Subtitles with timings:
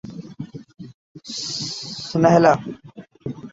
[2.09, 2.53] Sinhala